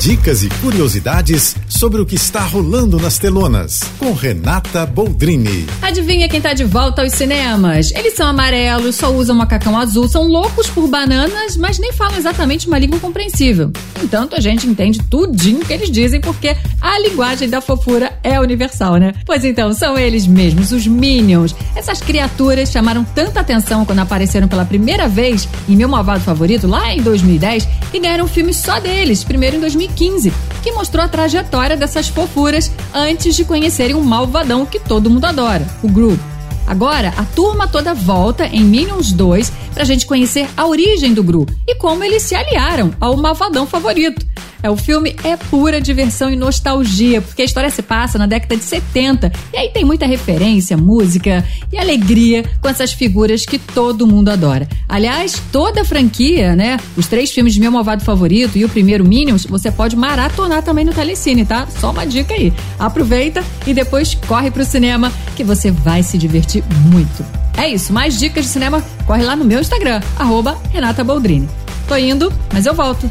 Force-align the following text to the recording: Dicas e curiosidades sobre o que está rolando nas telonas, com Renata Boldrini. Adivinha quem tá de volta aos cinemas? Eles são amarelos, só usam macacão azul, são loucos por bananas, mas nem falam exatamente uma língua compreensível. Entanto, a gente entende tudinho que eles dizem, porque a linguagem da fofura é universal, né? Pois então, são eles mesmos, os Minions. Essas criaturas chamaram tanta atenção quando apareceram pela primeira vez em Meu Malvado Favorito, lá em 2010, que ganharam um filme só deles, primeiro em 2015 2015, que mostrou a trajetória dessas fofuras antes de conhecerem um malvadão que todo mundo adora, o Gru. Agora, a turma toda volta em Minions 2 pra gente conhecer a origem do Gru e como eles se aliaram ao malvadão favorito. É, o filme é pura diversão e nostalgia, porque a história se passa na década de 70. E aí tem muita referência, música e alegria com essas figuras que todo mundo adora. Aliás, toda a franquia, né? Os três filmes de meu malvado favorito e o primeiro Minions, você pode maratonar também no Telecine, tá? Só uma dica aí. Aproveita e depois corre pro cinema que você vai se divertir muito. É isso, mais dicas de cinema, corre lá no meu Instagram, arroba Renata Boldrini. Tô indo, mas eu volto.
Dicas 0.00 0.42
e 0.42 0.48
curiosidades 0.62 1.54
sobre 1.68 2.00
o 2.00 2.06
que 2.06 2.14
está 2.14 2.40
rolando 2.40 2.98
nas 2.98 3.18
telonas, 3.18 3.80
com 3.98 4.14
Renata 4.14 4.86
Boldrini. 4.86 5.66
Adivinha 5.82 6.26
quem 6.26 6.40
tá 6.40 6.54
de 6.54 6.64
volta 6.64 7.02
aos 7.02 7.12
cinemas? 7.12 7.92
Eles 7.92 8.14
são 8.14 8.26
amarelos, 8.26 8.96
só 8.96 9.12
usam 9.12 9.36
macacão 9.36 9.78
azul, 9.78 10.08
são 10.08 10.22
loucos 10.26 10.68
por 10.68 10.88
bananas, 10.88 11.54
mas 11.54 11.78
nem 11.78 11.92
falam 11.92 12.16
exatamente 12.16 12.66
uma 12.66 12.78
língua 12.78 12.98
compreensível. 12.98 13.70
Entanto, 14.02 14.34
a 14.34 14.40
gente 14.40 14.66
entende 14.66 15.02
tudinho 15.02 15.60
que 15.60 15.72
eles 15.74 15.90
dizem, 15.90 16.18
porque 16.18 16.56
a 16.80 16.98
linguagem 16.98 17.50
da 17.50 17.60
fofura 17.60 18.18
é 18.24 18.40
universal, 18.40 18.96
né? 18.96 19.12
Pois 19.26 19.44
então, 19.44 19.70
são 19.74 19.98
eles 19.98 20.26
mesmos, 20.26 20.72
os 20.72 20.86
Minions. 20.86 21.54
Essas 21.76 22.00
criaturas 22.00 22.70
chamaram 22.70 23.04
tanta 23.04 23.40
atenção 23.40 23.84
quando 23.84 23.98
apareceram 23.98 24.48
pela 24.48 24.64
primeira 24.64 25.06
vez 25.06 25.46
em 25.68 25.76
Meu 25.76 25.90
Malvado 25.90 26.24
Favorito, 26.24 26.66
lá 26.66 26.90
em 26.94 27.02
2010, 27.02 27.68
que 27.92 28.00
ganharam 28.00 28.24
um 28.24 28.28
filme 28.28 28.54
só 28.54 28.80
deles, 28.80 29.22
primeiro 29.22 29.58
em 29.58 29.60
2015 29.60 29.89
2015, 29.90 30.32
que 30.62 30.72
mostrou 30.72 31.04
a 31.04 31.08
trajetória 31.08 31.76
dessas 31.76 32.08
fofuras 32.08 32.70
antes 32.94 33.34
de 33.34 33.44
conhecerem 33.44 33.96
um 33.96 34.02
malvadão 34.02 34.64
que 34.64 34.78
todo 34.78 35.10
mundo 35.10 35.24
adora, 35.24 35.66
o 35.82 35.88
Gru. 35.88 36.18
Agora, 36.66 37.12
a 37.16 37.24
turma 37.24 37.66
toda 37.66 37.94
volta 37.94 38.46
em 38.46 38.62
Minions 38.62 39.12
2 39.12 39.52
pra 39.74 39.84
gente 39.84 40.06
conhecer 40.06 40.48
a 40.56 40.66
origem 40.66 41.12
do 41.12 41.22
Gru 41.22 41.46
e 41.66 41.74
como 41.74 42.04
eles 42.04 42.22
se 42.22 42.34
aliaram 42.34 42.92
ao 43.00 43.16
malvadão 43.16 43.66
favorito. 43.66 44.24
É, 44.62 44.70
o 44.70 44.76
filme 44.76 45.16
é 45.24 45.36
pura 45.36 45.80
diversão 45.80 46.30
e 46.30 46.36
nostalgia, 46.36 47.20
porque 47.20 47.42
a 47.42 47.44
história 47.44 47.70
se 47.70 47.82
passa 47.82 48.18
na 48.18 48.26
década 48.26 48.56
de 48.56 48.64
70. 48.64 49.32
E 49.52 49.56
aí 49.56 49.68
tem 49.70 49.84
muita 49.84 50.06
referência, 50.06 50.76
música 50.76 51.44
e 51.72 51.78
alegria 51.78 52.44
com 52.60 52.68
essas 52.68 52.92
figuras 52.92 53.46
que 53.46 53.58
todo 53.58 54.06
mundo 54.06 54.28
adora. 54.28 54.68
Aliás, 54.88 55.40
toda 55.50 55.82
a 55.82 55.84
franquia, 55.84 56.54
né? 56.54 56.78
Os 56.96 57.06
três 57.06 57.30
filmes 57.30 57.54
de 57.54 57.60
meu 57.60 57.72
malvado 57.72 58.04
favorito 58.04 58.58
e 58.58 58.64
o 58.64 58.68
primeiro 58.68 59.04
Minions, 59.04 59.46
você 59.46 59.70
pode 59.70 59.96
maratonar 59.96 60.62
também 60.62 60.84
no 60.84 60.92
Telecine, 60.92 61.44
tá? 61.44 61.66
Só 61.78 61.90
uma 61.90 62.06
dica 62.06 62.34
aí. 62.34 62.52
Aproveita 62.78 63.42
e 63.66 63.72
depois 63.72 64.14
corre 64.14 64.50
pro 64.50 64.64
cinema 64.64 65.12
que 65.36 65.44
você 65.44 65.70
vai 65.70 66.02
se 66.02 66.18
divertir 66.18 66.62
muito. 66.90 67.24
É 67.56 67.68
isso, 67.68 67.92
mais 67.92 68.18
dicas 68.18 68.44
de 68.44 68.50
cinema, 68.50 68.82
corre 69.06 69.22
lá 69.22 69.36
no 69.36 69.44
meu 69.44 69.60
Instagram, 69.60 70.00
arroba 70.18 70.56
Renata 70.72 71.04
Boldrini. 71.04 71.48
Tô 71.86 71.96
indo, 71.96 72.32
mas 72.52 72.66
eu 72.66 72.74
volto. 72.74 73.10